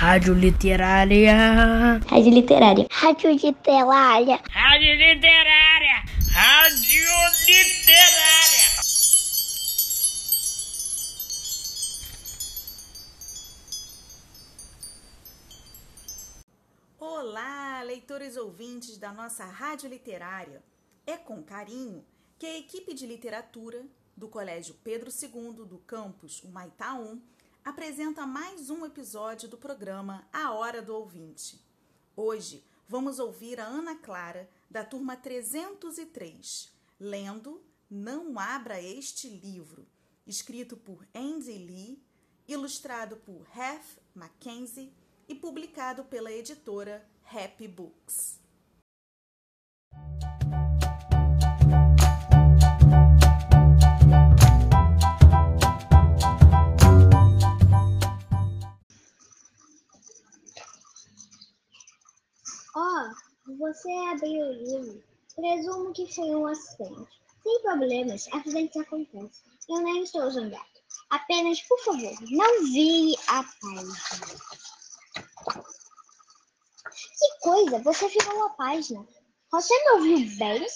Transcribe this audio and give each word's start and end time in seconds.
Rádio 0.00 0.32
Literária. 0.32 2.00
Rádio 2.08 2.32
Literária. 2.32 2.86
Rádio 2.90 3.32
Literária. 3.32 4.40
Rádio 4.48 4.94
Literária. 4.96 6.02
Rádio 6.32 7.04
Literária. 7.46 8.66
Olá, 16.98 17.82
leitores 17.82 18.38
ouvintes 18.38 18.96
da 18.96 19.12
nossa 19.12 19.44
Rádio 19.44 19.90
Literária. 19.90 20.62
É 21.06 21.18
com 21.18 21.42
carinho 21.42 22.02
que 22.38 22.46
a 22.46 22.58
equipe 22.58 22.94
de 22.94 23.06
literatura 23.06 23.84
do 24.16 24.28
Colégio 24.28 24.74
Pedro 24.82 25.10
II 25.10 25.66
do 25.66 25.76
campus 25.86 26.42
Humaitá 26.42 26.94
1 26.94 27.20
apresenta 27.64 28.26
mais 28.26 28.70
um 28.70 28.84
episódio 28.86 29.48
do 29.48 29.56
programa 29.58 30.26
A 30.32 30.52
Hora 30.52 30.80
do 30.80 30.94
Ouvinte. 30.94 31.60
Hoje 32.16 32.64
vamos 32.88 33.18
ouvir 33.18 33.60
a 33.60 33.66
Ana 33.66 33.96
Clara, 33.96 34.48
da 34.70 34.84
turma 34.84 35.16
303, 35.16 36.72
lendo 36.98 37.62
Não 37.88 38.38
Abra 38.38 38.80
Este 38.80 39.28
Livro, 39.28 39.86
escrito 40.26 40.76
por 40.76 41.06
Andy 41.14 41.52
Lee, 41.52 42.02
ilustrado 42.48 43.16
por 43.18 43.46
Heath 43.54 43.98
Mackenzie 44.14 44.92
e 45.28 45.34
publicado 45.34 46.04
pela 46.04 46.32
editora 46.32 47.06
Happy 47.24 47.68
Books. 47.68 48.39
Oh, 62.80 63.56
você 63.58 63.92
abriu 64.12 64.46
o 64.46 64.52
livro. 64.52 65.02
Presumo 65.36 65.92
que 65.92 66.12
foi 66.14 66.34
um 66.34 66.46
acidente. 66.46 67.20
Sem 67.42 67.62
problemas, 67.62 68.28
acidentes 68.32 68.76
acontecem. 68.76 69.30
Eu 69.68 69.80
nem 69.80 70.02
estou 70.02 70.30
zangado. 70.30 70.64
Apenas, 71.10 71.60
por 71.62 71.78
favor, 71.80 72.12
não 72.30 72.64
vire 72.64 73.16
a 73.28 73.42
página. 73.42 73.94
Que 77.18 77.40
coisa, 77.42 77.78
você 77.80 78.08
virou 78.08 78.44
a 78.44 78.50
página. 78.50 79.06
Você 79.52 79.74
me 79.84 79.90
ouviu 79.92 80.36
bem? 80.38 80.66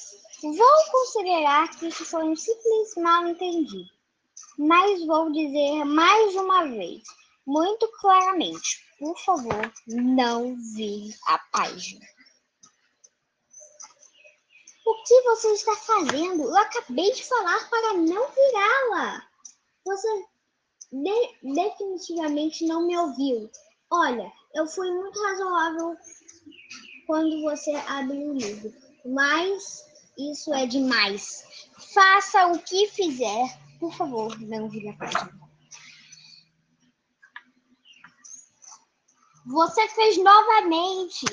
Vou 0.42 0.90
considerar 0.90 1.70
que 1.76 1.88
isso 1.88 2.04
foi 2.04 2.24
um 2.24 2.36
simples 2.36 2.94
mal 2.96 3.26
entendido. 3.26 3.88
Mas 4.58 5.04
vou 5.06 5.32
dizer 5.32 5.84
mais 5.84 6.34
uma 6.36 6.64
vez, 6.64 7.02
muito 7.46 7.88
claramente 8.00 8.84
por 8.98 9.18
favor, 9.18 9.72
não 9.86 10.56
vire 10.74 11.14
a 11.26 11.38
página. 11.38 12.06
O 14.86 15.02
que 15.04 15.22
você 15.22 15.48
está 15.52 15.76
fazendo? 15.76 16.42
Eu 16.42 16.56
acabei 16.56 17.12
de 17.12 17.24
falar 17.24 17.68
para 17.70 17.94
não 17.94 18.30
virá-la. 18.30 19.26
Você 19.84 20.08
de 20.92 21.54
definitivamente 21.54 22.64
não 22.66 22.86
me 22.86 22.96
ouviu. 22.96 23.50
Olha, 23.90 24.30
eu 24.54 24.66
fui 24.66 24.90
muito 24.90 25.20
razoável 25.20 25.96
quando 27.06 27.42
você 27.42 27.72
abriu 27.88 28.30
o 28.30 28.34
livro, 28.34 28.72
mas 29.04 29.84
isso 30.16 30.54
é 30.54 30.66
demais. 30.66 31.44
Faça 31.92 32.46
o 32.46 32.58
que 32.60 32.88
fizer, 32.88 33.58
por 33.80 33.92
favor, 33.94 34.38
não 34.40 34.68
vire 34.68 34.90
a 34.90 34.96
página. 34.96 35.43
Você 39.46 39.88
fez 39.88 40.16
novamente. 40.18 41.26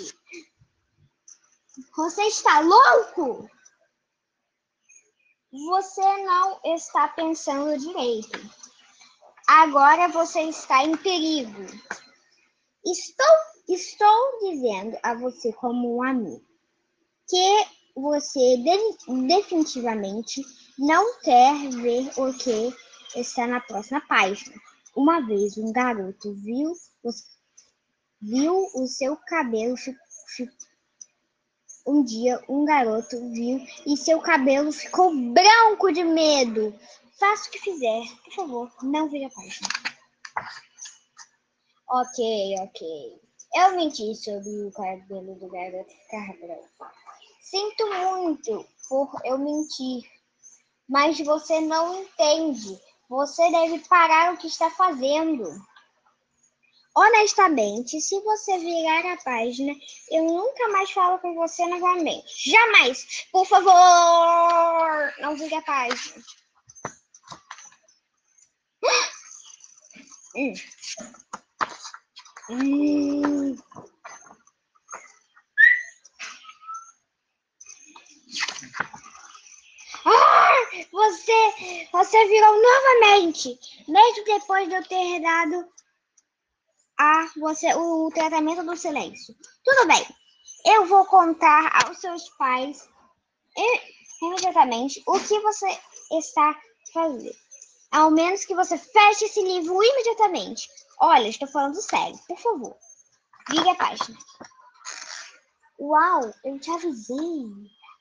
Você 1.95 2.23
está 2.23 2.59
louco? 2.59 3.49
Você 5.51 6.23
não 6.23 6.59
está 6.75 7.07
pensando 7.09 7.77
direito. 7.77 8.39
Agora 9.47 10.07
você 10.09 10.41
está 10.43 10.83
em 10.83 10.95
perigo. 10.97 11.65
Estou, 12.85 13.25
estou 13.69 14.39
dizendo 14.41 14.97
a 15.03 15.13
você 15.13 15.53
como 15.53 15.97
um 15.97 16.03
amigo 16.03 16.51
que 17.27 17.65
você 17.95 18.57
de, 18.57 19.27
definitivamente 19.27 20.41
não 20.77 21.19
quer 21.19 21.69
ver 21.69 22.11
o 22.17 22.33
que 22.33 22.75
está 23.15 23.47
na 23.47 23.61
próxima 23.61 24.01
página. 24.01 24.55
Uma 24.95 25.21
vez 25.21 25.57
um 25.57 25.71
garoto 25.71 26.33
viu 26.33 26.73
os 27.03 27.23
viu 28.21 28.69
o 28.75 28.87
seu 28.87 29.17
cabelo 29.17 29.75
um 31.85 32.03
dia 32.03 32.39
um 32.47 32.63
garoto 32.63 33.17
viu 33.31 33.59
e 33.85 33.97
seu 33.97 34.19
cabelo 34.21 34.71
ficou 34.71 35.13
branco 35.15 35.91
de 35.91 36.03
medo. 36.03 36.77
Faça 37.19 37.49
o 37.49 37.51
que 37.51 37.59
fizer, 37.59 38.01
por 38.23 38.33
favor, 38.33 38.71
não 38.83 39.09
vire 39.09 39.25
a 39.25 39.29
página. 39.29 39.67
Ok, 41.89 42.55
ok. 42.59 43.21
Eu 43.53 43.75
menti 43.75 44.15
sobre 44.15 44.49
o 44.65 44.71
cabelo 44.71 45.35
do 45.35 45.47
garoto 45.49 45.89
ficar 45.89 46.33
branco. 46.39 46.91
Sinto 47.41 47.85
muito 47.87 48.65
por 48.87 49.11
eu 49.25 49.37
mentir, 49.37 50.03
mas 50.87 51.19
você 51.19 51.59
não 51.59 52.01
entende. 52.01 52.79
Você 53.09 53.51
deve 53.51 53.79
parar 53.89 54.33
o 54.33 54.37
que 54.37 54.47
está 54.47 54.69
fazendo. 54.69 55.43
Honestamente, 56.93 58.01
se 58.01 58.19
você 58.19 58.57
virar 58.57 59.13
a 59.13 59.17
página, 59.17 59.73
eu 60.09 60.23
nunca 60.25 60.67
mais 60.69 60.91
falo 60.91 61.19
com 61.19 61.33
você 61.35 61.65
novamente. 61.67 62.49
Jamais! 62.49 63.27
Por 63.31 63.45
favor, 63.45 65.13
não 65.19 65.35
vire 65.37 65.55
a 65.55 65.61
página. 65.61 66.21
Hum. 70.35 70.53
Hum. 72.49 73.57
Ah, 80.03 80.51
você, 80.91 81.87
você 81.91 82.27
virou 82.27 82.61
novamente, 82.61 83.57
mesmo 83.87 84.25
depois 84.25 84.67
de 84.67 84.75
eu 84.75 84.83
ter 84.87 85.21
dado 85.21 85.71
a 87.01 87.27
você 87.35 87.73
o 87.73 88.11
tratamento 88.13 88.63
do 88.63 88.77
silêncio. 88.77 89.35
Tudo 89.65 89.87
bem. 89.87 90.05
Eu 90.63 90.85
vou 90.85 91.03
contar 91.05 91.83
aos 91.83 91.97
seus 91.97 92.29
pais 92.37 92.87
imediatamente 94.21 95.01
o 95.07 95.19
que 95.19 95.39
você 95.39 95.79
está 96.11 96.55
fazendo. 96.93 97.35
Ao 97.91 98.11
menos 98.11 98.45
que 98.45 98.53
você 98.53 98.77
feche 98.77 99.25
esse 99.25 99.41
livro 99.41 99.83
imediatamente. 99.83 100.69
Olha, 100.99 101.27
estou 101.27 101.47
falando 101.47 101.81
sério. 101.81 102.19
Por 102.27 102.37
favor, 102.37 102.77
vire 103.49 103.67
a 103.67 103.75
página. 103.75 104.17
Uau, 105.79 106.31
eu 106.45 106.59
te 106.59 106.69
avisei. 106.69 107.17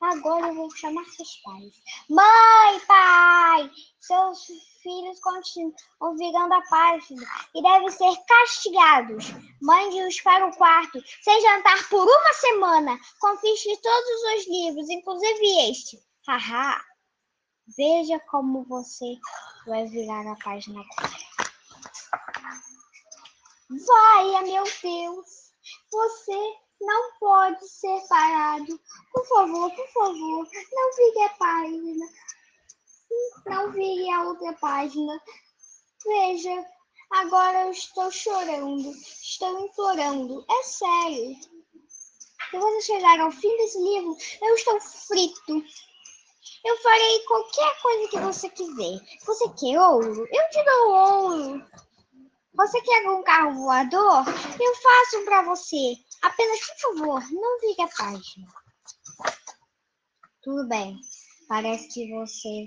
Agora 0.03 0.49
eu 0.49 0.55
vou 0.55 0.71
chamar 0.77 1.07
seus 1.07 1.37
pais. 1.37 1.73
Mãe, 2.11 2.81
pai, 2.87 3.71
seus 3.99 4.47
filhos 4.83 5.21
continuam 5.21 6.17
virando 6.17 6.55
a 6.55 6.63
página 6.63 7.23
e 7.55 7.63
devem 7.63 7.91
ser 7.91 8.17
castigados. 8.27 9.27
Mande-os 9.61 10.21
para 10.21 10.47
o 10.47 10.57
quarto, 10.57 11.03
sem 11.23 11.41
jantar 11.41 11.89
por 11.89 12.05
uma 12.07 12.33
semana. 12.33 12.99
Confisque 13.21 13.77
todos 13.81 14.39
os 14.39 14.49
livros, 14.49 14.89
inclusive 14.89 15.71
este. 15.71 15.99
Haha. 16.27 16.85
Veja 17.77 18.19
como 18.31 18.65
você 18.65 19.17
vai 19.67 19.87
virar 19.87 20.27
a 20.27 20.37
página 20.37 20.81
agora. 20.81 21.21
Vai, 23.71 24.43
meu 24.43 24.65
Deus. 24.65 25.53
Você 25.93 26.57
não 26.81 27.13
pode 27.21 27.69
ser 27.69 28.01
parado. 28.09 28.81
Por 29.13 29.27
favor, 29.27 29.71
por 29.71 29.89
favor, 29.93 30.49
não 30.73 30.97
vire 30.97 31.25
a 31.25 31.29
página. 31.31 32.07
Não 33.47 33.73
vire 33.73 34.11
a 34.11 34.25
outra 34.25 34.53
página. 34.55 35.21
Veja, 36.07 36.67
agora 37.11 37.67
eu 37.67 37.71
estou 37.73 38.11
chorando. 38.11 38.91
Estou 38.91 39.67
implorando. 39.67 40.45
É 40.49 40.63
sério. 40.63 41.37
Se 42.51 42.59
você 42.59 42.81
chegar 42.83 43.21
ao 43.21 43.31
fim 43.31 43.57
desse 43.59 43.79
livro, 43.79 44.17
eu 44.43 44.55
estou 44.55 44.81
frito. 44.81 45.65
Eu 46.65 46.77
farei 46.79 47.19
qualquer 47.21 47.81
coisa 47.81 48.09
que 48.09 48.19
você 48.19 48.49
quiser. 48.51 49.01
Você 49.25 49.49
quer 49.59 49.81
ouro? 49.81 50.27
Eu 50.31 50.51
te 50.51 50.65
dou 50.65 50.91
ouro. 50.91 51.67
Você 52.55 52.81
quer 52.83 53.09
um 53.09 53.23
carro 53.23 53.55
voador? 53.55 54.25
Eu 54.61 54.75
faço 54.75 55.25
para 55.25 55.43
você. 55.43 55.97
Apenas, 56.23 56.61
por 56.61 56.97
favor, 56.97 57.23
não 57.33 57.61
vire 57.61 57.83
a 57.83 57.89
página. 57.89 58.49
Tudo 60.43 60.69
bem. 60.69 60.99
Parece 61.49 61.89
que 61.89 62.13
você 62.13 62.67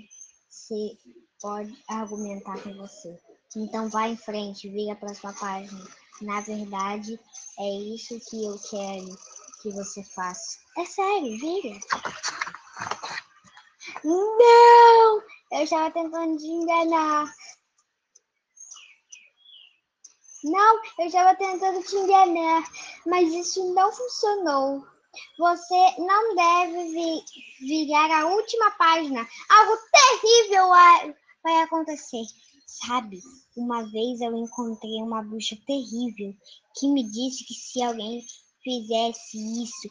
se 0.66 0.98
pode 1.40 1.76
argumentar 1.88 2.60
com 2.62 2.74
você. 2.74 3.18
Então 3.56 3.88
vá 3.88 4.08
em 4.08 4.16
frente, 4.16 4.68
vire 4.68 4.90
a 4.90 4.96
próxima 4.96 5.32
página. 5.34 5.84
Na 6.22 6.40
verdade, 6.40 7.18
é 7.58 7.70
isso 7.94 8.18
que 8.30 8.44
eu 8.44 8.58
quero 8.70 9.16
que 9.62 9.70
você 9.70 10.02
faça. 10.14 10.58
É 10.78 10.84
sério, 10.84 11.38
vira. 11.38 11.78
Não! 14.04 15.22
Eu 15.52 15.62
estava 15.62 15.90
tentando 15.90 16.36
te 16.38 16.46
enganar. 16.46 17.32
Não, 20.44 20.82
eu 20.98 21.06
estava 21.06 21.34
tentando 21.36 21.82
te 21.82 21.96
enganar, 21.96 22.64
mas 23.06 23.32
isso 23.32 23.72
não 23.72 23.92
funcionou. 23.92 24.93
Você 25.38 25.94
não 25.98 26.34
deve 26.34 26.92
vi 26.92 27.24
virar 27.60 28.10
a 28.10 28.26
última 28.26 28.70
página. 28.72 29.26
Algo 29.48 29.78
terrível 29.92 30.68
vai 31.42 31.62
acontecer. 31.62 32.24
Sabe, 32.66 33.20
uma 33.56 33.82
vez 33.90 34.20
eu 34.20 34.36
encontrei 34.36 35.00
uma 35.02 35.22
bruxa 35.22 35.56
terrível 35.66 36.34
que 36.76 36.88
me 36.88 37.04
disse 37.04 37.44
que 37.44 37.54
se 37.54 37.82
alguém 37.82 38.20
fizesse 38.62 39.62
isso, 39.62 39.88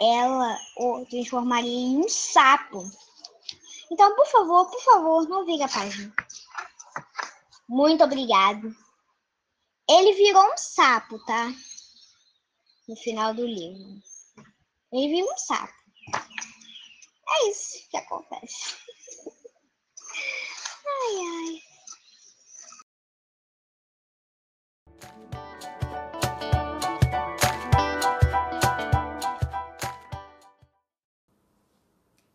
ela 0.00 0.58
o 0.78 1.04
transformaria 1.06 1.70
em 1.70 1.98
um 1.98 2.08
sapo. 2.08 2.84
Então, 3.90 4.14
por 4.14 4.26
favor, 4.26 4.70
por 4.70 4.80
favor, 4.82 5.28
não 5.28 5.44
vire 5.44 5.62
a 5.62 5.68
página. 5.68 6.14
Muito 7.68 8.02
obrigado. 8.04 8.74
Ele 9.90 10.12
virou 10.12 10.44
um 10.52 10.56
sapo, 10.56 11.18
tá? 11.24 11.52
No 12.88 12.96
final 12.96 13.34
do 13.34 13.46
livro. 13.46 14.02
Ele 14.90 15.08
virou 15.08 15.30
um 15.30 15.36
sapo. 15.36 15.74
É 17.28 17.50
isso 17.50 17.86
que 17.90 17.96
acontece. 17.98 18.76
Ai, 20.90 21.16
ai. 21.20 21.62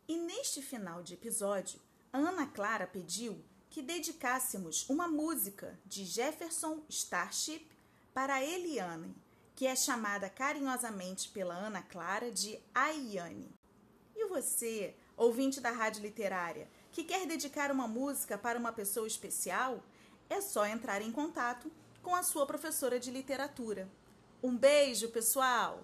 E 0.07 0.15
neste 0.17 0.61
final 0.61 1.01
de 1.01 1.15
episódio, 1.15 1.79
a 2.13 2.19
Ana 2.19 2.45
Clara 2.45 2.85
pediu 2.85 3.43
que 3.71 3.81
dedicássemos 3.81 4.87
uma 4.87 5.07
música 5.07 5.79
de 5.83 6.05
Jefferson 6.05 6.85
Starship 6.87 7.67
para 8.13 8.43
Eliane, 8.43 9.15
que 9.55 9.67
é 9.67 9.75
chamada 9.75 10.29
carinhosamente 10.29 11.29
pela 11.29 11.53
Ana 11.53 11.81
Clara 11.81 12.31
de 12.31 12.59
Aiane. 12.73 13.53
E 14.15 14.25
você, 14.27 14.95
ouvinte 15.15 15.59
da 15.59 15.71
Rádio 15.71 16.01
Literária, 16.01 16.67
que 16.91 17.03
quer 17.03 17.25
dedicar 17.25 17.71
uma 17.71 17.87
música 17.87 18.37
para 18.37 18.57
uma 18.57 18.71
pessoa 18.71 19.07
especial, 19.07 19.83
é 20.29 20.41
só 20.41 20.65
entrar 20.65 21.01
em 21.01 21.11
contato 21.11 21.71
com 22.01 22.15
a 22.15 22.23
sua 22.23 22.45
professora 22.45 22.99
de 22.99 23.11
literatura. 23.11 23.89
Um 24.41 24.55
beijo, 24.55 25.09
pessoal! 25.09 25.83